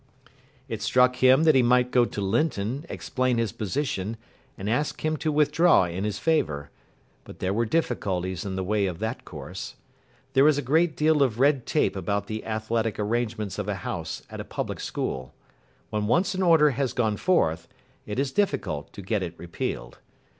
It 0.67 0.81
struck 0.81 1.17
him 1.17 1.43
that 1.43 1.53
he 1.53 1.61
might 1.61 1.91
go 1.91 2.05
to 2.05 2.21
Linton, 2.21 2.87
explain 2.89 3.37
his 3.37 3.51
position, 3.51 4.17
and 4.57 4.67
ask 4.67 5.05
him 5.05 5.15
to 5.17 5.31
withdraw 5.31 5.83
in 5.83 6.05
his 6.05 6.17
favour, 6.17 6.71
but 7.23 7.37
there 7.37 7.53
were 7.53 7.67
difficulties 7.67 8.43
in 8.43 8.55
the 8.55 8.63
way 8.63 8.87
of 8.87 8.97
that 8.97 9.25
course. 9.25 9.75
There 10.33 10.47
is 10.47 10.57
a 10.57 10.63
great 10.63 10.97
deal 10.97 11.21
of 11.21 11.39
red 11.39 11.67
tape 11.67 11.95
about 11.95 12.25
the 12.25 12.43
athletic 12.47 12.97
arrangements 12.97 13.59
of 13.59 13.67
a 13.67 13.75
house 13.85 14.23
at 14.31 14.39
a 14.41 14.43
public 14.43 14.79
school. 14.79 15.35
When 15.91 16.07
once 16.07 16.33
an 16.33 16.41
order 16.41 16.71
has 16.71 16.93
gone 16.93 17.17
forth, 17.17 17.67
it 18.07 18.17
is 18.17 18.31
difficult 18.31 18.91
to 18.93 19.03
get 19.03 19.21
it 19.21 19.35
repealed. 19.37 19.99